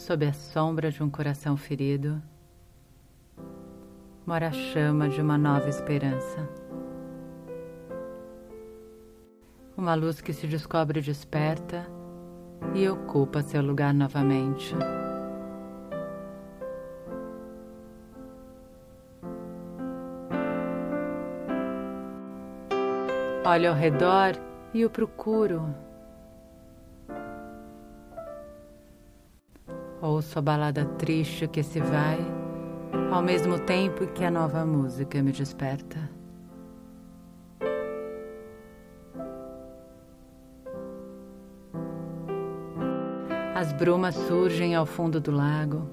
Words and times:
Sob 0.00 0.24
a 0.24 0.32
sombra 0.32 0.90
de 0.90 1.02
um 1.02 1.10
coração 1.10 1.58
ferido, 1.58 2.22
mora 4.26 4.48
a 4.48 4.50
chama 4.50 5.10
de 5.10 5.20
uma 5.20 5.36
nova 5.36 5.68
esperança. 5.68 6.48
Uma 9.76 9.94
luz 9.94 10.22
que 10.22 10.32
se 10.32 10.46
descobre 10.46 11.02
desperta 11.02 11.86
e 12.74 12.88
ocupa 12.88 13.42
seu 13.42 13.60
lugar 13.60 13.92
novamente. 13.92 14.74
Olho 23.44 23.68
ao 23.68 23.74
redor 23.74 24.32
e 24.72 24.82
o 24.82 24.88
procuro. 24.88 25.89
Ouço 30.02 30.38
a 30.38 30.42
balada 30.42 30.86
triste 30.96 31.46
que 31.46 31.62
se 31.62 31.78
vai, 31.78 32.18
ao 33.12 33.20
mesmo 33.20 33.58
tempo 33.58 34.06
que 34.06 34.24
a 34.24 34.30
nova 34.30 34.64
música 34.64 35.22
me 35.22 35.30
desperta. 35.30 35.98
As 43.54 43.74
brumas 43.74 44.14
surgem 44.14 44.74
ao 44.74 44.86
fundo 44.86 45.20
do 45.20 45.30
lago. 45.30 45.86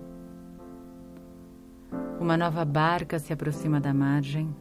Uma 2.17 2.37
nova 2.37 2.63
barca 2.63 3.19
se 3.19 3.33
aproxima 3.33 3.81
da 3.81 3.93
margem. 3.93 4.55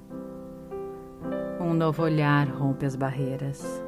Um 1.61 1.73
novo 1.73 2.03
olhar 2.03 2.49
rompe 2.49 2.85
as 2.85 2.97
barreiras. 2.97 3.86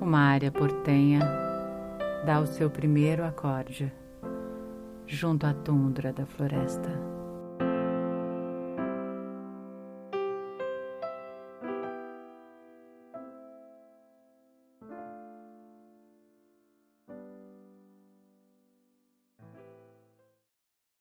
Uma 0.00 0.20
área 0.20 0.50
portenha 0.50 1.20
dá 2.24 2.40
o 2.40 2.46
seu 2.46 2.70
primeiro 2.70 3.22
acorde 3.22 3.92
junto 5.06 5.46
à 5.46 5.52
tundra 5.52 6.10
da 6.10 6.24
floresta. 6.24 7.19